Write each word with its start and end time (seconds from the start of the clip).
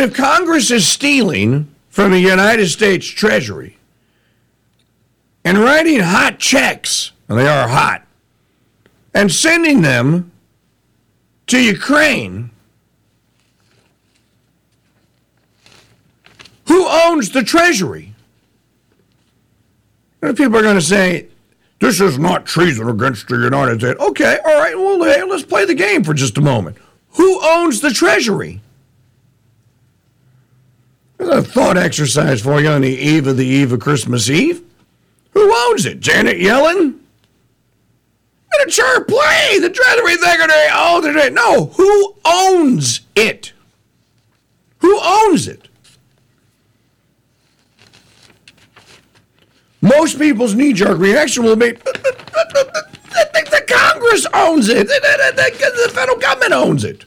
But 0.00 0.08
if 0.08 0.16
Congress 0.16 0.70
is 0.70 0.88
stealing 0.88 1.74
from 1.90 2.12
the 2.12 2.20
United 2.20 2.68
States 2.68 3.06
Treasury 3.06 3.76
and 5.44 5.58
writing 5.58 6.00
hot 6.00 6.38
checks, 6.38 7.12
and 7.28 7.38
they 7.38 7.46
are 7.46 7.68
hot, 7.68 8.06
and 9.12 9.30
sending 9.30 9.82
them 9.82 10.32
to 11.48 11.60
Ukraine, 11.60 12.50
who 16.66 16.88
owns 16.88 17.32
the 17.32 17.42
Treasury? 17.42 18.14
People 20.22 20.56
are 20.56 20.62
going 20.62 20.76
to 20.76 20.80
say, 20.80 21.26
this 21.78 22.00
is 22.00 22.18
not 22.18 22.46
treason 22.46 22.88
against 22.88 23.28
the 23.28 23.36
United 23.36 23.80
States. 23.80 24.00
Okay, 24.00 24.38
all 24.46 24.58
right, 24.58 24.74
well, 24.74 25.04
hey, 25.04 25.22
let's 25.24 25.44
play 25.44 25.66
the 25.66 25.74
game 25.74 26.02
for 26.04 26.14
just 26.14 26.38
a 26.38 26.40
moment. 26.40 26.78
Who 27.16 27.38
owns 27.42 27.82
the 27.82 27.90
Treasury? 27.90 28.62
A 31.20 31.42
thought 31.42 31.76
exercise 31.76 32.40
for 32.40 32.60
you 32.60 32.68
on 32.68 32.80
the 32.80 32.88
eve 32.88 33.26
of 33.26 33.36
the 33.36 33.46
eve 33.46 33.72
of 33.72 33.80
Christmas 33.80 34.30
Eve. 34.30 34.62
Who 35.32 35.52
owns 35.68 35.84
it? 35.86 36.00
Janet 36.00 36.38
Yellen? 36.38 37.00
Sure 38.68 39.04
play 39.04 39.58
the 39.58 39.70
Treasury 39.70 40.16
Secretary. 40.16 40.68
Oh, 40.72 41.28
no. 41.32 41.66
Who 41.66 42.14
owns 42.24 43.00
it? 43.16 43.52
Who 44.78 44.98
owns 45.02 45.48
it? 45.48 45.68
Most 49.80 50.18
people's 50.18 50.54
knee-jerk 50.54 50.98
reaction 50.98 51.42
will 51.42 51.56
be, 51.56 51.68
I 51.76 53.24
think 53.32 53.50
the 53.50 53.64
Congress 53.66 54.26
owns 54.34 54.68
it. 54.68 54.88
The 55.80 55.90
federal 55.92 56.18
government 56.18 56.52
owns 56.52 56.84
it. 56.84 57.04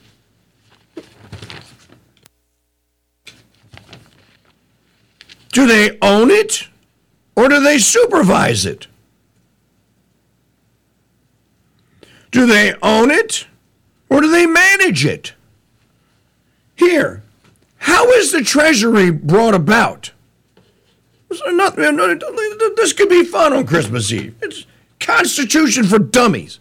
Do 5.64 5.70
they 5.70 5.98
own 6.02 6.30
it 6.30 6.68
or 7.38 7.48
do 7.48 7.62
they 7.64 7.78
supervise 7.78 8.66
it? 8.66 8.88
Do 12.32 12.46
they 12.46 12.74
own 12.82 13.10
it 13.10 13.48
or 14.10 14.20
do 14.20 14.30
they 14.30 14.46
manage 14.46 15.06
it? 15.06 15.36
Here, 16.76 17.24
how 17.78 18.10
is 18.10 18.34
the 18.34 18.42
Treasury 18.44 19.10
brought 19.10 19.54
about? 19.54 20.12
This 21.30 22.92
could 22.92 23.08
be 23.08 23.24
fun 23.24 23.54
on 23.54 23.66
Christmas 23.66 24.12
Eve. 24.12 24.36
It's 24.42 24.66
Constitution 25.00 25.86
for 25.86 25.98
Dummies. 25.98 26.60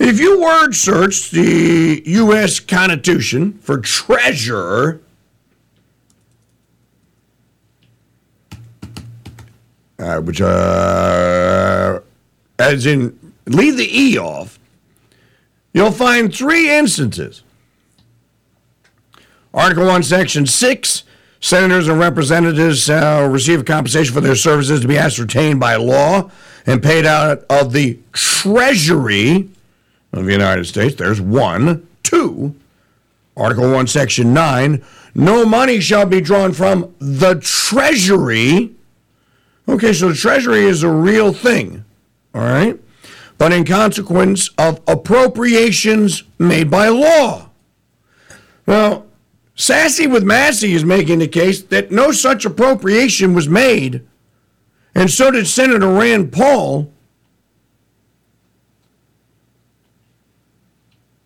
If 0.00 0.18
you 0.18 0.40
word 0.40 0.74
search 0.74 1.30
the 1.30 2.02
U.S. 2.06 2.58
Constitution 2.58 3.52
for 3.60 3.78
treasurer, 3.78 5.00
uh, 10.06 10.20
which, 10.20 10.40
uh, 10.40 11.98
as 12.58 12.86
in, 12.86 13.34
leave 13.46 13.76
the 13.76 13.88
E 13.92 14.16
off, 14.16 14.58
you'll 15.72 15.90
find 15.90 16.32
three 16.32 16.70
instances. 16.70 17.42
Article 19.52 19.86
1, 19.86 20.02
Section 20.02 20.46
6 20.46 21.02
Senators 21.38 21.86
and 21.86 22.00
representatives 22.00 22.84
shall 22.84 23.28
receive 23.28 23.64
compensation 23.64 24.12
for 24.12 24.20
their 24.22 24.34
services 24.34 24.80
to 24.80 24.88
be 24.88 24.96
ascertained 24.96 25.60
by 25.60 25.76
law 25.76 26.30
and 26.64 26.82
paid 26.82 27.04
out 27.04 27.44
of 27.50 27.72
the 27.72 27.98
Treasury 28.12 29.48
of 30.12 30.24
the 30.24 30.32
United 30.32 30.64
States. 30.64 30.94
There's 30.94 31.20
one. 31.20 31.86
Two, 32.02 32.54
Article 33.36 33.70
1, 33.70 33.86
Section 33.86 34.32
9 34.32 34.82
no 35.18 35.46
money 35.46 35.80
shall 35.80 36.04
be 36.04 36.20
drawn 36.20 36.52
from 36.52 36.94
the 36.98 37.36
Treasury 37.36 38.75
Okay, 39.68 39.92
so 39.92 40.08
the 40.08 40.14
Treasury 40.14 40.64
is 40.64 40.82
a 40.82 40.90
real 40.90 41.32
thing, 41.32 41.84
all 42.34 42.42
right? 42.42 42.78
But 43.36 43.52
in 43.52 43.64
consequence 43.64 44.48
of 44.56 44.80
appropriations 44.86 46.22
made 46.38 46.70
by 46.70 46.88
law. 46.88 47.50
Now, 48.66 49.04
Sassy 49.56 50.06
with 50.06 50.22
Massie 50.22 50.74
is 50.74 50.84
making 50.84 51.18
the 51.18 51.28
case 51.28 51.62
that 51.62 51.90
no 51.90 52.12
such 52.12 52.44
appropriation 52.44 53.34
was 53.34 53.48
made, 53.48 54.06
and 54.94 55.10
so 55.10 55.30
did 55.30 55.46
Senator 55.46 55.90
Rand 55.90 56.32
Paul. 56.32 56.92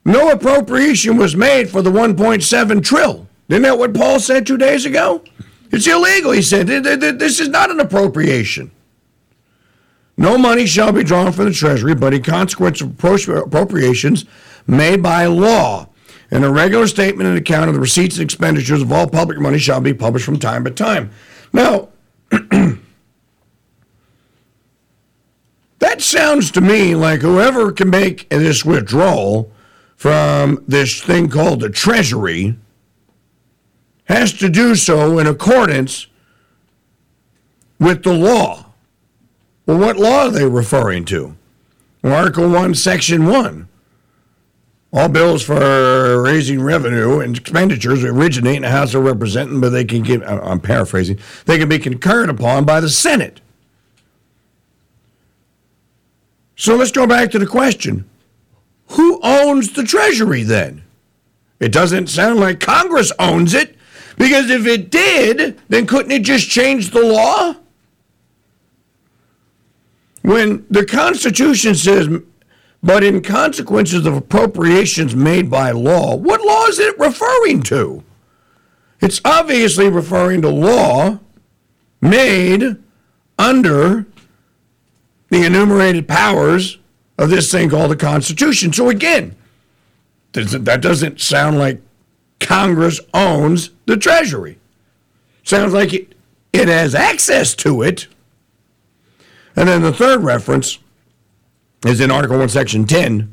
No 0.04 0.30
appropriation 0.30 1.16
was 1.16 1.36
made 1.36 1.68
for 1.68 1.82
the 1.82 1.90
1.7 1.90 2.82
trill. 2.82 3.28
Isn't 3.48 3.62
that 3.62 3.78
what 3.78 3.94
Paul 3.94 4.18
said 4.18 4.46
two 4.46 4.56
days 4.56 4.86
ago? 4.86 5.22
It's 5.70 5.86
illegal, 5.86 6.32
he 6.32 6.42
said. 6.42 6.66
This 6.66 7.40
is 7.40 7.48
not 7.48 7.70
an 7.70 7.80
appropriation. 7.80 8.72
No 10.16 10.36
money 10.36 10.66
shall 10.66 10.92
be 10.92 11.04
drawn 11.04 11.32
from 11.32 11.46
the 11.46 11.52
Treasury, 11.52 11.94
but 11.94 12.12
in 12.12 12.22
consequence 12.22 12.80
of 12.80 12.90
appropriations 13.28 14.26
made 14.66 15.02
by 15.02 15.26
law. 15.26 15.88
And 16.30 16.44
a 16.44 16.50
regular 16.50 16.86
statement 16.86 17.28
and 17.28 17.38
account 17.38 17.68
of 17.68 17.74
the 17.74 17.80
receipts 17.80 18.16
and 18.16 18.24
expenditures 18.24 18.82
of 18.82 18.92
all 18.92 19.08
public 19.08 19.38
money 19.40 19.58
shall 19.58 19.80
be 19.80 19.94
published 19.94 20.26
from 20.26 20.38
time 20.38 20.64
to 20.64 20.70
time. 20.70 21.10
Now, 21.52 21.88
that 25.78 26.00
sounds 26.00 26.50
to 26.52 26.60
me 26.60 26.94
like 26.94 27.20
whoever 27.20 27.72
can 27.72 27.90
make 27.90 28.28
this 28.28 28.64
withdrawal 28.64 29.50
from 29.96 30.62
this 30.68 31.02
thing 31.02 31.28
called 31.28 31.60
the 31.60 31.70
Treasury 31.70 32.56
has 34.10 34.32
to 34.34 34.48
do 34.48 34.74
so 34.74 35.18
in 35.18 35.26
accordance 35.26 36.06
with 37.78 38.02
the 38.02 38.12
law. 38.12 38.66
Well, 39.66 39.78
what 39.78 39.96
law 39.96 40.24
are 40.24 40.30
they 40.30 40.44
referring 40.44 41.04
to? 41.06 41.36
Article 42.02 42.48
1, 42.48 42.74
Section 42.74 43.26
1. 43.26 43.68
All 44.92 45.08
bills 45.08 45.44
for 45.44 46.20
raising 46.20 46.60
revenue 46.60 47.20
and 47.20 47.36
expenditures 47.36 48.02
originate 48.02 48.56
in 48.56 48.62
the 48.62 48.70
House 48.70 48.94
of 48.94 49.04
Representatives, 49.04 49.60
but 49.60 49.68
they 49.70 49.84
can 49.84 50.02
get, 50.02 50.28
I'm 50.28 50.60
paraphrasing, 50.60 51.18
they 51.44 51.58
can 51.58 51.68
be 51.68 51.78
concurred 51.78 52.28
upon 52.28 52.64
by 52.64 52.80
the 52.80 52.88
Senate. 52.88 53.40
So 56.56 56.74
let's 56.74 56.90
go 56.90 57.06
back 57.06 57.30
to 57.30 57.38
the 57.38 57.46
question 57.46 58.04
who 58.88 59.20
owns 59.22 59.72
the 59.72 59.84
Treasury 59.84 60.42
then? 60.42 60.82
It 61.60 61.70
doesn't 61.70 62.08
sound 62.08 62.40
like 62.40 62.58
Congress 62.58 63.12
owns 63.20 63.54
it. 63.54 63.76
Because 64.16 64.50
if 64.50 64.66
it 64.66 64.90
did, 64.90 65.58
then 65.68 65.86
couldn't 65.86 66.12
it 66.12 66.22
just 66.22 66.48
change 66.48 66.90
the 66.90 67.02
law? 67.02 67.54
When 70.22 70.66
the 70.68 70.84
Constitution 70.84 71.74
says, 71.74 72.08
but 72.82 73.04
in 73.04 73.22
consequences 73.22 74.06
of 74.06 74.14
appropriations 74.16 75.14
made 75.14 75.50
by 75.50 75.70
law, 75.70 76.16
what 76.16 76.40
law 76.42 76.66
is 76.66 76.78
it 76.78 76.98
referring 76.98 77.62
to? 77.64 78.02
It's 79.00 79.20
obviously 79.24 79.88
referring 79.88 80.42
to 80.42 80.50
law 80.50 81.18
made 82.00 82.76
under 83.38 84.06
the 85.30 85.44
enumerated 85.46 86.06
powers 86.08 86.78
of 87.16 87.30
this 87.30 87.50
thing 87.50 87.70
called 87.70 87.90
the 87.90 87.96
Constitution. 87.96 88.72
So 88.72 88.88
again, 88.88 89.36
that 90.32 90.80
doesn't 90.80 91.20
sound 91.20 91.58
like 91.58 91.80
Congress 92.50 92.98
owns 93.14 93.70
the 93.86 93.96
Treasury. 93.96 94.58
Sounds 95.44 95.72
like 95.72 95.94
it, 95.94 96.16
it 96.52 96.66
has 96.66 96.96
access 96.96 97.54
to 97.54 97.80
it. 97.82 98.08
And 99.54 99.68
then 99.68 99.82
the 99.82 99.92
third 99.92 100.24
reference 100.24 100.80
is 101.86 102.00
in 102.00 102.10
Article 102.10 102.40
1, 102.40 102.48
Section 102.48 102.86
10. 102.86 103.32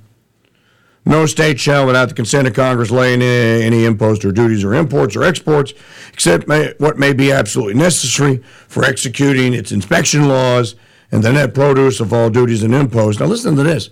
No 1.03 1.25
state 1.25 1.59
shall, 1.59 1.87
without 1.87 2.09
the 2.09 2.13
consent 2.13 2.47
of 2.47 2.53
Congress, 2.53 2.91
lay 2.91 3.13
any, 3.13 3.25
any 3.25 3.85
impost 3.85 4.23
or 4.23 4.31
duties 4.31 4.63
or 4.63 4.75
imports 4.75 5.15
or 5.15 5.23
exports, 5.23 5.73
except 6.13 6.47
may, 6.47 6.75
what 6.77 6.99
may 6.99 7.11
be 7.11 7.31
absolutely 7.31 7.73
necessary 7.73 8.43
for 8.67 8.83
executing 8.83 9.55
its 9.55 9.71
inspection 9.71 10.27
laws 10.27 10.75
and 11.11 11.23
the 11.23 11.33
net 11.33 11.55
produce 11.55 11.99
of 11.99 12.13
all 12.13 12.29
duties 12.29 12.61
and 12.61 12.75
imposts. 12.75 13.19
Now, 13.19 13.25
listen 13.25 13.55
to 13.55 13.63
this 13.63 13.89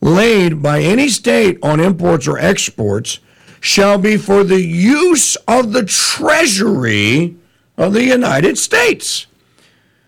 laid 0.00 0.62
by 0.62 0.82
any 0.82 1.08
state 1.08 1.58
on 1.64 1.80
imports 1.80 2.28
or 2.28 2.38
exports 2.38 3.18
shall 3.62 3.96
be 3.96 4.16
for 4.16 4.42
the 4.42 4.60
use 4.60 5.36
of 5.46 5.72
the 5.72 5.84
Treasury 5.84 7.36
of 7.78 7.92
the 7.92 8.02
United 8.02 8.58
States. 8.58 9.28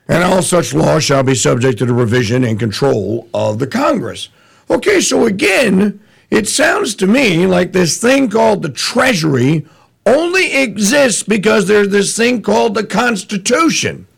And 0.08 0.24
all 0.24 0.42
such 0.42 0.74
laws 0.74 1.04
shall 1.04 1.22
be 1.22 1.36
subject 1.36 1.78
to 1.78 1.86
the 1.86 1.94
revision 1.94 2.42
and 2.42 2.58
control 2.58 3.28
of 3.32 3.60
the 3.60 3.68
Congress. 3.68 4.28
Okay, 4.68 5.00
so 5.00 5.24
again, 5.24 6.00
it 6.30 6.48
sounds 6.48 6.96
to 6.96 7.06
me 7.06 7.46
like 7.46 7.70
this 7.70 7.96
thing 7.96 8.28
called 8.28 8.62
the 8.62 8.70
Treasury 8.70 9.64
only 10.04 10.52
exists 10.56 11.22
because 11.22 11.68
there's 11.68 11.90
this 11.90 12.16
thing 12.16 12.42
called 12.42 12.74
the 12.74 12.84
Constitution. 12.84 14.08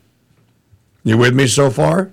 You 1.05 1.19
with 1.19 1.35
me 1.35 1.47
so 1.47 1.69
far? 1.69 2.11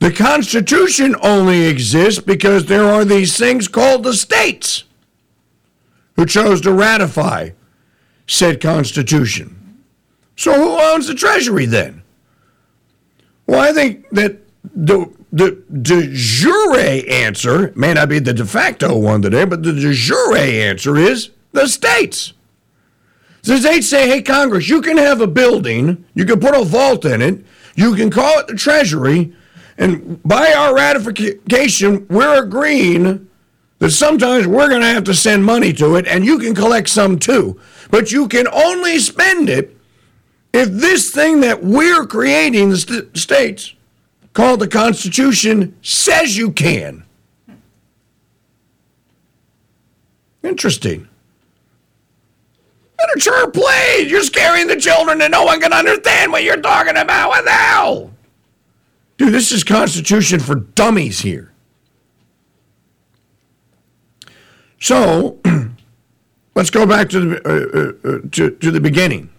The 0.00 0.12
Constitution 0.12 1.16
only 1.22 1.66
exists 1.66 2.20
because 2.20 2.66
there 2.66 2.84
are 2.84 3.04
these 3.04 3.36
things 3.36 3.66
called 3.66 4.04
the 4.04 4.14
states 4.14 4.84
who 6.14 6.24
chose 6.24 6.60
to 6.62 6.72
ratify 6.72 7.50
said 8.26 8.60
Constitution. 8.60 9.82
So 10.36 10.52
who 10.52 10.80
owns 10.80 11.08
the 11.08 11.14
Treasury 11.14 11.66
then? 11.66 12.02
Well, 13.46 13.60
I 13.60 13.72
think 13.72 14.08
that 14.10 14.38
the 14.62 15.12
the 15.32 15.62
de 15.82 16.08
jure 16.12 16.78
answer 16.78 17.72
may 17.74 17.92
not 17.92 18.08
be 18.08 18.18
the 18.18 18.32
de 18.32 18.44
facto 18.44 18.96
one 18.96 19.20
today, 19.20 19.44
but 19.44 19.62
the 19.62 19.72
de 19.72 19.92
jure 19.92 20.36
answer 20.36 20.96
is 20.96 21.30
the 21.52 21.66
states. 21.66 22.34
The 23.42 23.58
states 23.58 23.88
say, 23.88 24.08
hey, 24.08 24.22
Congress, 24.22 24.68
you 24.68 24.82
can 24.82 24.98
have 24.98 25.20
a 25.20 25.26
building, 25.26 26.04
you 26.14 26.24
can 26.24 26.40
put 26.40 26.54
a 26.54 26.64
vault 26.64 27.04
in 27.04 27.22
it, 27.22 27.44
you 27.74 27.94
can 27.94 28.10
call 28.10 28.38
it 28.40 28.46
the 28.46 28.54
Treasury, 28.54 29.32
and 29.78 30.20
by 30.24 30.52
our 30.52 30.74
ratification, 30.74 32.06
we're 32.08 32.42
agreeing 32.42 33.28
that 33.78 33.92
sometimes 33.92 34.46
we're 34.46 34.68
going 34.68 34.80
to 34.80 34.88
have 34.88 35.04
to 35.04 35.14
send 35.14 35.44
money 35.44 35.72
to 35.74 35.94
it, 35.94 36.06
and 36.08 36.24
you 36.24 36.38
can 36.38 36.54
collect 36.54 36.88
some 36.88 37.16
too. 37.18 37.60
But 37.88 38.10
you 38.10 38.26
can 38.26 38.48
only 38.48 38.98
spend 38.98 39.48
it 39.48 39.76
if 40.52 40.68
this 40.68 41.12
thing 41.12 41.40
that 41.40 41.62
we're 41.62 42.06
creating, 42.06 42.70
the 42.70 42.78
st- 42.78 43.16
states, 43.16 43.74
called 44.32 44.60
the 44.60 44.68
Constitution, 44.68 45.76
says 45.80 46.36
you 46.36 46.50
can. 46.50 47.04
Interesting. 50.42 51.06
Literature, 53.00 53.48
please. 53.50 54.10
You're 54.10 54.24
scaring 54.24 54.66
the 54.66 54.76
children 54.76 55.20
and 55.22 55.30
no 55.30 55.44
one 55.44 55.60
can 55.60 55.72
understand 55.72 56.32
what 56.32 56.42
you're 56.42 56.60
talking 56.60 56.96
about. 56.96 57.28
What 57.28 57.44
the 57.44 57.50
hell? 57.50 58.10
Dude, 59.18 59.34
this 59.34 59.50
is 59.50 59.64
Constitution 59.64 60.38
for 60.38 60.54
dummies 60.54 61.20
here. 61.20 61.52
So, 64.80 65.40
let's 66.54 66.70
go 66.70 66.86
back 66.86 67.08
to 67.10 67.20
the, 67.20 67.36
uh, 67.44 68.10
uh, 68.10 68.16
uh, 68.16 68.18
to, 68.30 68.50
to 68.50 68.70
the 68.70 68.80
beginning. 68.80 69.30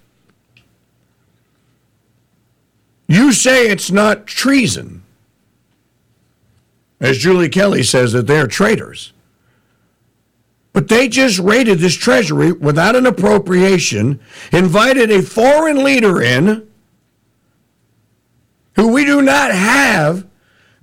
You 3.07 3.31
say 3.31 3.69
it's 3.69 3.89
not 3.89 4.27
treason, 4.27 5.01
as 6.99 7.17
Julie 7.17 7.49
Kelly 7.49 7.81
says 7.81 8.11
that 8.11 8.27
they're 8.27 8.47
traitors. 8.47 9.13
But 10.73 10.89
they 10.89 11.07
just 11.07 11.39
raided 11.39 11.79
this 11.79 11.95
treasury 11.95 12.51
without 12.51 12.95
an 12.95 13.05
appropriation, 13.05 14.19
invited 14.51 15.09
a 15.09 15.21
foreign 15.21 15.83
leader 15.83 16.21
in 16.21 16.68
who 18.79 18.87
we 18.93 19.03
do 19.03 19.21
not 19.21 19.51
have 19.51 20.25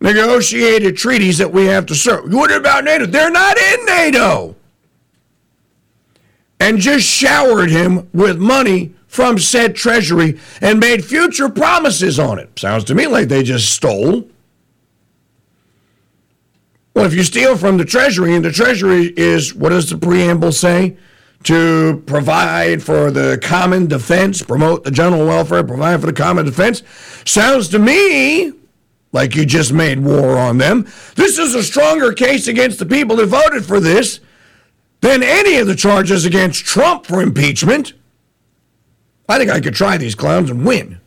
negotiated 0.01 0.99
treaties 0.99 1.39
that 1.39 1.51
we 1.51 1.65
have 1.65 1.87
to 1.87 1.95
serve. 1.95 2.31
What 2.31 2.55
about 2.55 2.85
NATO? 2.85 3.07
They're 3.07 3.31
not 3.31 3.57
in 3.57 3.87
NATO. 3.87 4.55
And 6.61 6.79
just 6.79 7.07
showered 7.07 7.71
him 7.71 8.11
with 8.13 8.39
money 8.39 8.95
from 9.07 9.39
said 9.39 9.75
treasury 9.75 10.39
and 10.61 10.79
made 10.79 11.07
future 11.07 11.49
promises 11.49 12.19
on 12.19 12.39
it. 12.39 12.59
Sounds 12.59 12.85
to 12.85 12.95
me 12.95 13.07
like 13.07 13.29
they 13.29 13.43
just 13.43 13.73
stole. 13.73 14.29
Well, 16.95 17.07
if 17.07 17.15
you 17.15 17.23
steal 17.23 17.57
from 17.57 17.79
the 17.79 17.85
treasury, 17.87 18.35
and 18.35 18.45
the 18.45 18.53
treasury 18.53 19.07
is, 19.17 19.55
what 19.55 19.71
does 19.71 19.89
the 19.89 19.97
preamble 19.97 20.53
say? 20.53 20.99
To 21.45 22.03
provide 22.07 22.83
for 22.83 23.11
the 23.11 23.39
common 23.41 23.87
defense, 23.87 24.43
promote 24.43 24.83
the 24.83 24.91
general 24.91 25.27
welfare, 25.27 25.63
provide 25.63 26.01
for 26.01 26.07
the 26.07 26.13
common 26.13 26.45
defense. 26.45 26.83
Sounds 27.25 27.69
to 27.69 27.79
me 27.79 28.53
like 29.13 29.37
you 29.37 29.47
just 29.47 29.73
made 29.73 30.01
war 30.01 30.37
on 30.39 30.59
them. 30.59 30.87
This 31.15 31.39
is 31.39 31.55
a 31.55 31.63
stronger 31.63 32.13
case 32.13 32.49
against 32.49 32.79
the 32.79 32.87
people 32.87 33.17
who 33.17 33.27
voted 33.27 33.65
for 33.65 33.79
this 33.79 34.21
than 35.01 35.23
any 35.23 35.57
of 35.59 35.67
the 35.67 35.77
charges 35.77 36.25
against 36.25 36.65
Trump 36.65 37.07
for 37.07 37.23
impeachment. 37.23 37.93
I 39.29 39.39
think 39.39 39.51
I 39.51 39.61
could 39.61 39.75
try 39.75 39.97
these 39.97 40.15
clowns 40.15 40.51
and 40.51 40.67
win. 40.67 41.01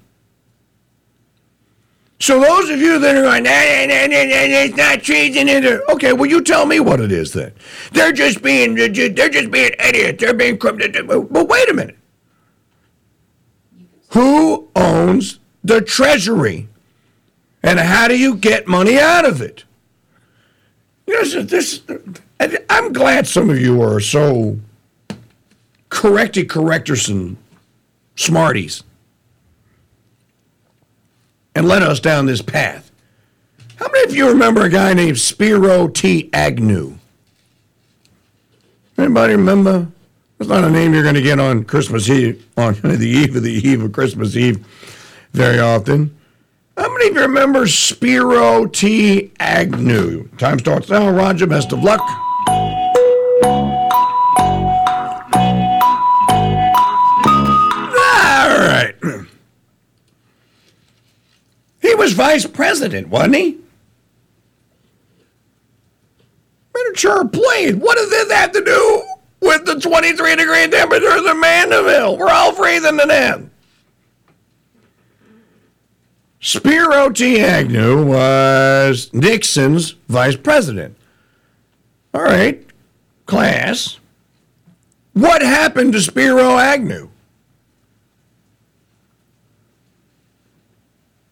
So 2.29 2.39
those 2.39 2.69
of 2.69 2.79
you 2.79 2.99
that 2.99 3.15
are 3.15 3.23
going, 3.23 3.41
nah, 3.41 3.49
nah, 3.49 3.87
nah, 3.87 4.05
nah, 4.05 4.45
nah, 4.45 4.61
it's 4.61 4.75
not 4.77 5.01
treason, 5.01 5.49
okay, 5.89 6.13
well 6.13 6.27
you 6.29 6.43
tell 6.43 6.67
me 6.67 6.79
what 6.79 7.01
it 7.01 7.11
is 7.11 7.33
then. 7.33 7.51
They're 7.91 8.11
just 8.11 8.43
being, 8.43 8.75
they're 8.75 8.87
just 8.87 9.49
being 9.49 9.71
idiots. 9.83 10.21
They're 10.21 10.35
being 10.35 10.59
criminal. 10.59 11.23
But 11.23 11.47
wait 11.47 11.69
a 11.69 11.73
minute. 11.73 11.97
Who 14.09 14.67
owns 14.75 15.39
the 15.63 15.81
Treasury, 15.81 16.67
and 17.63 17.79
how 17.79 18.07
do 18.07 18.15
you 18.15 18.35
get 18.35 18.67
money 18.67 18.99
out 18.99 19.25
of 19.25 19.41
it? 19.41 19.63
You 21.07 21.15
know, 21.15 21.41
this. 21.41 21.81
I'm 22.69 22.93
glad 22.93 23.25
some 23.25 23.49
of 23.49 23.59
you 23.59 23.81
are 23.81 23.99
so 23.99 24.59
corrected 25.89 26.47
correctors 26.47 27.09
and 27.09 27.37
smarties 28.15 28.83
and 31.55 31.67
led 31.67 31.83
us 31.83 31.99
down 31.99 32.25
this 32.25 32.41
path. 32.41 32.91
How 33.75 33.87
many 33.91 34.03
of 34.09 34.15
you 34.15 34.27
remember 34.27 34.61
a 34.61 34.69
guy 34.69 34.93
named 34.93 35.19
Spiro 35.19 35.87
T. 35.87 36.29
Agnew? 36.33 36.97
Anybody 38.97 39.33
remember? 39.33 39.87
That's 40.37 40.49
not 40.49 40.63
a 40.63 40.69
name 40.69 40.93
you're 40.93 41.03
going 41.03 41.15
to 41.15 41.21
get 41.21 41.39
on 41.39 41.63
Christmas 41.63 42.09
Eve, 42.09 42.45
on 42.57 42.73
the 42.81 43.07
eve 43.07 43.35
of 43.35 43.43
the 43.43 43.51
eve 43.51 43.83
of 43.83 43.91
Christmas 43.91 44.35
Eve 44.35 44.65
very 45.33 45.59
often. 45.59 46.15
How 46.77 46.91
many 46.93 47.09
of 47.09 47.15
you 47.15 47.21
remember 47.21 47.67
Spiro 47.67 48.65
T. 48.65 49.31
Agnew? 49.39 50.29
Time 50.37 50.59
starts 50.59 50.89
now. 50.89 51.09
Roger, 51.09 51.45
best 51.45 51.73
of 51.73 51.83
luck. 51.83 52.01
Was 62.09 62.17
vice 62.17 62.45
president, 62.47 63.09
wasn't 63.09 63.35
he? 63.35 63.57
Miniature 66.73 67.27
plane. 67.27 67.79
What 67.79 67.97
does 67.97 68.09
this 68.09 68.31
have 68.31 68.51
to 68.53 68.63
do 68.63 69.03
with 69.41 69.65
the 69.65 69.79
23 69.79 70.35
degree 70.35 70.67
temperatures 70.67 71.25
in 71.29 71.39
Mandeville? 71.39 72.17
We're 72.17 72.29
all 72.29 72.53
freezing 72.53 72.97
to 72.97 73.05
death. 73.05 73.41
Spiro 76.41 77.09
T. 77.09 77.41
Agnew 77.41 78.05
was 78.05 79.13
Nixon's 79.13 79.91
vice 80.07 80.37
president. 80.37 80.95
All 82.13 82.23
right, 82.23 82.65
class. 83.25 83.99
What 85.13 85.41
happened 85.41 85.93
to 85.93 86.01
Spiro 86.01 86.57
Agnew? 86.57 87.09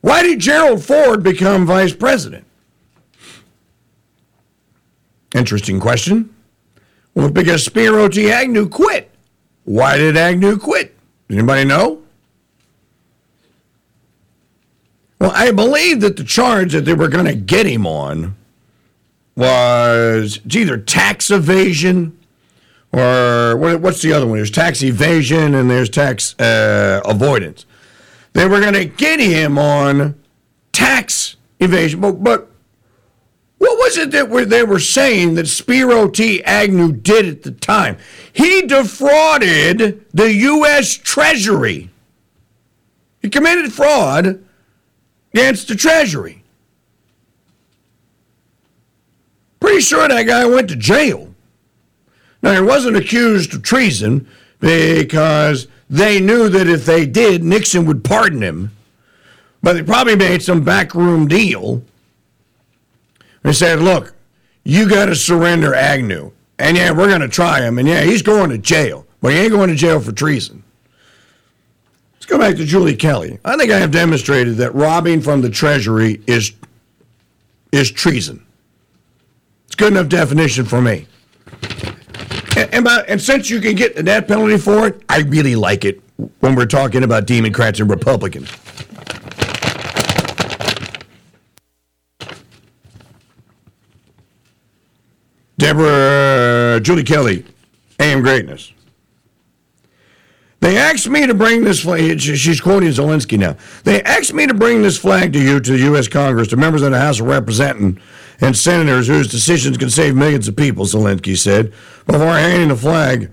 Why 0.08 0.24
did 0.24 0.40
Gerald 0.40 0.86
Ford 0.86 1.22
become 1.22 1.66
vice 1.66 1.94
president? 1.94 2.46
Interesting 5.36 5.82
question. 5.82 6.34
Well, 7.14 7.30
because 7.30 7.66
Spiro 7.66 8.08
T. 8.08 8.32
Agnew 8.32 8.70
quit. 8.70 9.12
Why 9.66 9.98
did 9.98 10.16
Agnew 10.16 10.58
quit? 10.58 10.96
Anybody 11.30 11.66
know? 11.66 12.04
Well, 15.20 15.34
I 15.36 15.52
believe 15.52 16.00
that 16.00 16.16
the 16.16 16.24
charge 16.24 16.72
that 16.72 16.86
they 16.86 16.94
were 16.94 17.10
going 17.10 17.26
to 17.26 17.36
get 17.36 17.66
him 17.66 17.86
on 17.86 18.38
was 19.36 20.40
it's 20.46 20.56
either 20.56 20.78
tax 20.78 21.30
evasion 21.30 22.18
or 22.94 23.58
what's 23.58 24.02
the 24.02 24.14
other 24.14 24.26
one? 24.26 24.38
There's 24.38 24.52
tax 24.52 24.82
evasion 24.82 25.54
and 25.54 25.70
there's 25.70 25.90
tax 25.90 26.34
uh, 26.40 27.02
avoidance. 27.04 27.66
They 28.38 28.46
were 28.46 28.60
going 28.60 28.76
to 28.76 28.86
get 28.86 29.20
him 29.20 29.58
on 29.58 30.14
tax 30.72 31.38
evasion. 31.60 32.02
But, 32.02 32.24
but 32.24 32.52
what 33.58 33.80
was 33.80 33.98
it 33.98 34.12
that 34.12 34.30
they 34.48 34.62
were 34.62 34.80
saying 34.80 35.34
that 35.34 35.48
Spiro 35.48 36.08
T. 36.08 36.44
Agnew 36.44 36.92
did 36.92 37.26
at 37.26 37.42
the 37.42 37.50
time? 37.50 37.98
He 38.32 38.62
defrauded 38.62 40.06
the 40.14 40.32
U.S. 40.32 40.94
Treasury. 40.94 41.90
He 43.24 43.30
committed 43.30 43.74
fraud 43.74 44.46
against 45.34 45.68
the 45.68 45.76
Treasury. 45.76 46.44
Pretty 49.60 49.82
sure 49.82 50.08
that 50.08 50.28
guy 50.28 50.46
went 50.46 50.70
to 50.70 50.76
jail. 50.76 51.34
Now, 52.44 52.54
he 52.54 52.62
wasn't 52.62 52.98
accused 52.98 53.56
of 53.56 53.64
treason 53.64 54.28
because 54.60 55.68
they 55.90 56.20
knew 56.20 56.50
that 56.50 56.68
if 56.68 56.86
they 56.86 57.06
did, 57.06 57.44
Nixon 57.44 57.86
would 57.86 58.04
pardon 58.04 58.42
him. 58.42 58.72
But 59.64 59.74
they 59.74 59.84
probably 59.84 60.16
made 60.16 60.44
some 60.44 60.64
backroom 60.64 61.28
deal. 61.28 61.84
They 63.44 63.54
said, 63.54 63.80
look, 63.80 64.14
you 64.64 64.90
got 64.90 65.06
to 65.06 65.16
surrender 65.16 65.74
Agnew. 65.74 66.32
And 66.60 66.76
yeah, 66.76 66.92
we're 66.92 67.08
going 67.08 67.22
to 67.22 67.28
try 67.28 67.62
him. 67.62 67.80
And 67.80 67.88
yeah, 67.88 68.02
he's 68.02 68.22
going 68.22 68.50
to 68.50 68.58
jail. 68.58 69.06
But 69.22 69.32
he 69.34 69.40
ain't 69.40 69.52
going 69.52 69.70
to 69.70 69.76
jail 69.76 70.00
for 70.00 70.12
treason. 70.12 70.64
Let's 72.16 72.26
go 72.26 72.38
back 72.38 72.56
to 72.58 72.66
Julie 72.66 72.96
Kelly. 72.96 73.40
I 73.46 73.56
think 73.56 73.72
I 73.72 73.80
have 73.80 73.92
demonstrated 73.92 74.58
that 74.58 74.76
robbing 74.76 75.22
from 75.22 75.42
the 75.42 75.50
Treasury 75.50 76.22
is 76.28 76.52
is 77.72 77.92
treason. 77.92 78.46
It's 79.66 79.76
good 79.76 79.92
enough 79.92 80.10
definition 80.10 80.66
for 80.66 80.82
me. 80.82 81.08
And, 82.58 82.74
and, 82.74 82.86
by, 82.86 83.06
and 83.08 83.22
since 83.22 83.52
you 83.52 83.62
can 83.62 83.76
get 83.76 83.96
the 83.96 84.02
death 84.02 84.28
penalty 84.28 84.58
for 84.58 84.88
it, 84.88 85.04
I 85.08 85.20
really 85.20 85.56
like 85.56 85.86
it 85.86 86.02
when 86.40 86.56
we're 86.56 86.66
talking 86.66 87.04
about 87.04 87.28
Democrats 87.28 87.80
and 87.80 87.88
Republicans. 87.88 88.50
Deborah 95.60 96.78
uh, 96.78 96.80
Julie 96.80 97.04
Kelly, 97.04 97.46
AM 98.00 98.24
Greatness. 98.24 98.74
They 100.60 100.78
asked 100.78 101.08
me 101.08 101.28
to 101.28 101.36
bring 101.36 101.64
this 101.64 101.84
flag. 101.84 102.20
She's 102.20 102.60
quoting 102.60 102.90
Zelensky 102.90 103.38
now. 103.38 103.56
They 103.84 104.02
asked 104.02 104.34
me 104.34 104.48
to 104.48 104.56
bring 104.56 104.82
this 104.82 104.98
flag 104.98 105.32
to 105.34 105.40
you, 105.40 105.60
to 105.60 105.72
the 105.74 105.84
U.S. 105.86 106.08
Congress, 106.08 106.48
to 106.48 106.58
members 106.58 106.82
of 106.82 106.90
the 106.90 107.00
House 107.00 107.20
of 107.20 107.28
Representatives 107.28 108.02
and 108.42 108.56
senators 108.56 109.08
whose 109.08 109.28
decisions 109.28 109.78
can 109.78 109.90
save 109.90 110.16
millions 110.16 110.48
of 110.48 110.56
people, 110.56 110.86
Zelensky 110.86 111.38
said, 111.38 111.74
before 112.06 112.34
handing 112.34 112.70
the 112.70 112.76
flag 112.76 113.32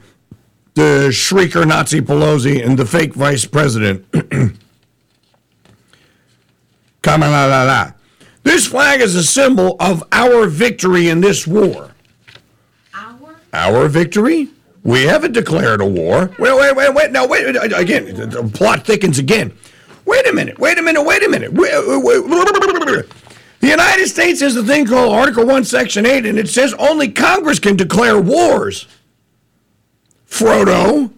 to 0.74 1.08
shrieker 1.10 1.66
Nazi 1.66 2.00
Pelosi 2.00 2.64
and 2.64 2.78
the 2.78 2.86
fake 2.86 3.14
vice 3.14 3.44
president. 3.44 4.04
Kamala. 7.02 7.94
This 8.42 8.66
flag 8.66 9.00
is 9.00 9.14
a 9.14 9.22
symbol 9.22 9.76
of 9.78 10.02
our 10.12 10.46
victory 10.46 11.08
in 11.08 11.20
this 11.20 11.46
war. 11.46 11.92
Our? 12.94 13.36
Our 13.52 13.88
victory? 13.88 14.48
We 14.82 15.04
haven't 15.04 15.32
declared 15.32 15.80
a 15.80 15.86
war. 15.86 16.30
Wait, 16.38 16.54
wait, 16.56 16.76
wait, 16.76 16.94
wait. 16.94 17.10
Now, 17.10 17.26
wait. 17.26 17.56
Again, 17.56 18.14
the 18.14 18.50
plot 18.52 18.84
thickens 18.84 19.18
again. 19.18 19.56
Wait 20.04 20.26
a 20.28 20.32
minute. 20.32 20.58
Wait 20.58 20.76
a 20.78 20.82
minute. 20.82 21.02
Wait 21.02 21.22
a 21.22 21.28
minute. 21.28 21.52
Wait, 21.54 21.72
wait, 21.86 22.02
wait. 22.04 23.06
The 23.64 23.70
United 23.70 24.08
States 24.08 24.42
has 24.42 24.56
a 24.56 24.62
thing 24.62 24.84
called 24.84 25.14
Article 25.14 25.46
1, 25.46 25.64
Section 25.64 26.04
8, 26.04 26.26
and 26.26 26.38
it 26.38 26.50
says 26.50 26.74
only 26.74 27.08
Congress 27.08 27.58
can 27.58 27.76
declare 27.76 28.20
wars. 28.20 28.86
Frodo. 30.28 31.10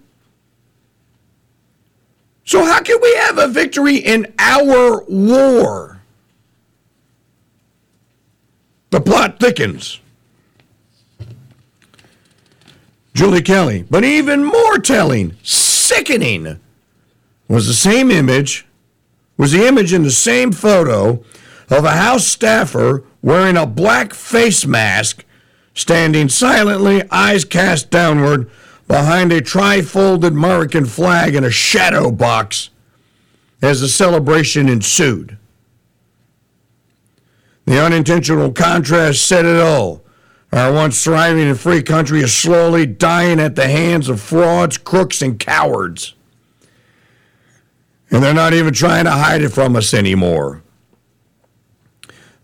So, 2.44 2.64
how 2.64 2.82
can 2.82 2.98
we 3.02 3.12
have 3.16 3.38
a 3.38 3.48
victory 3.48 3.96
in 3.96 4.32
our 4.38 5.02
war? 5.08 6.00
The 8.90 9.00
plot 9.00 9.40
thickens. 9.40 9.98
Julie 13.12 13.42
Kelly. 13.42 13.84
But 13.90 14.04
even 14.04 14.44
more 14.44 14.78
telling, 14.78 15.34
sickening, 15.42 16.60
was 17.48 17.66
the 17.66 17.74
same 17.74 18.12
image, 18.12 18.66
was 19.36 19.50
the 19.50 19.66
image 19.66 19.92
in 19.92 20.04
the 20.04 20.12
same 20.12 20.52
photo 20.52 21.24
of 21.70 21.85
a 21.85 21.92
House 21.92 22.26
staffer 22.26 23.04
wearing 23.23 23.56
a 23.56 23.66
black 23.66 24.14
face 24.14 24.66
mask, 24.66 25.25
standing 25.75 26.28
silently, 26.28 27.02
eyes 27.11 27.44
cast 27.44 27.90
downward, 27.90 28.50
behind 28.87 29.32
a 29.32 29.40
tri-folded 29.40 30.32
American 30.32 30.87
flag 30.87 31.35
in 31.35 31.44
a 31.44 31.50
shadow 31.50 32.11
box 32.11 32.70
as 33.61 33.80
the 33.80 33.88
celebration 33.88 34.68
ensued. 34.68 35.37
The 37.64 37.82
unintentional 37.85 38.52
contrast 38.52 39.26
said 39.26 39.44
it 39.44 39.61
all. 39.61 40.02
Our 40.52 40.73
once 40.73 41.02
thriving 41.02 41.49
and 41.49 41.58
free 41.58 41.82
country 41.82 42.20
is 42.20 42.32
slowly 42.32 42.87
dying 42.87 43.40
at 43.40 43.56
the 43.56 43.66
hands 43.66 44.08
of 44.08 44.20
frauds, 44.20 44.78
crooks, 44.78 45.20
and 45.20 45.38
cowards. 45.38 46.14
And 48.11 48.23
they're 48.23 48.32
not 48.32 48.54
even 48.54 48.73
trying 48.73 49.04
to 49.04 49.11
hide 49.11 49.42
it 49.42 49.49
from 49.49 49.75
us 49.75 49.92
anymore. 49.92 50.62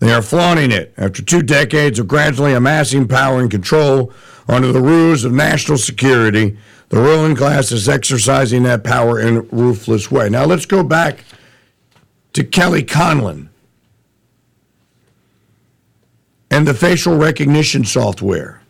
They 0.03 0.13
are 0.13 0.21
flaunting 0.21 0.73
it 0.73 0.93
after 0.97 1.23
two 1.23 1.45
decades 1.45 2.01
of 2.01 2.09
gradually 2.09 2.55
amassing 2.55 3.07
power 3.07 3.39
and 3.39 3.49
control 3.49 4.13
under 4.49 4.73
the 4.73 4.81
ruse 4.81 5.23
of 5.23 5.33
national 5.33 5.79
security. 5.79 6.59
The 6.89 6.97
ruling 6.97 7.37
class 7.37 7.71
is 7.71 7.89
exercising 7.89 8.65
that 8.65 8.83
power 8.83 9.21
in 9.21 9.37
a 9.37 9.41
ruthless 9.43 10.11
way. 10.11 10.29
Now 10.29 10.45
let's 10.45 10.67
go 10.67 10.83
back 10.83 11.23
to 12.33 12.43
Kelly 12.43 12.83
Conlon 12.83 13.51
and 16.51 16.67
the 16.67 16.75
facial 16.75 17.17
recognition 17.17 17.85
software. 17.85 18.61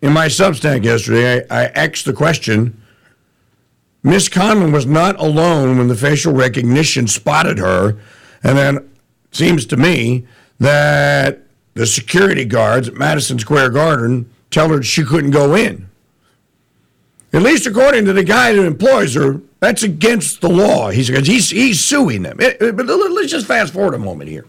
In 0.00 0.14
my 0.14 0.28
Substack 0.28 0.82
yesterday, 0.82 1.44
I, 1.50 1.64
I 1.64 1.66
asked 1.66 2.06
the 2.06 2.14
question 2.14 2.82
Miss 4.02 4.30
Conlon 4.30 4.72
was 4.72 4.86
not 4.86 5.20
alone 5.20 5.76
when 5.76 5.88
the 5.88 5.94
facial 5.94 6.32
recognition 6.32 7.06
spotted 7.06 7.58
her 7.58 7.98
and 8.42 8.58
then 8.58 8.76
it 8.76 8.88
seems 9.32 9.66
to 9.66 9.76
me 9.76 10.26
that 10.58 11.42
the 11.74 11.86
security 11.86 12.44
guards 12.44 12.88
at 12.88 12.94
Madison 12.94 13.38
Square 13.38 13.70
Garden 13.70 14.30
tell 14.50 14.68
her 14.68 14.82
she 14.82 15.04
couldn't 15.04 15.30
go 15.30 15.54
in. 15.54 15.88
At 17.32 17.42
least 17.42 17.66
according 17.66 18.04
to 18.04 18.12
the 18.12 18.24
guy 18.24 18.54
who 18.54 18.62
employs 18.62 19.14
her, 19.14 19.40
that's 19.60 19.82
against 19.82 20.40
the 20.40 20.50
law. 20.50 20.90
He's 20.90 21.08
he's, 21.08 21.50
he's 21.50 21.82
suing 21.82 22.22
them. 22.22 22.38
It, 22.40 22.60
it, 22.60 22.76
but 22.76 22.86
let's 22.86 23.30
just 23.30 23.46
fast 23.46 23.72
forward 23.72 23.94
a 23.94 23.98
moment 23.98 24.28
here. 24.28 24.44